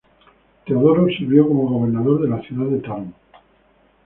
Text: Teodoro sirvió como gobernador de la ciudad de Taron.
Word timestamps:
Teodoro 0.65 1.05
sirvió 1.11 1.47
como 1.47 1.69
gobernador 1.69 2.23
de 2.23 2.29
la 2.29 2.41
ciudad 2.41 2.65
de 2.65 2.79
Taron. 2.79 3.13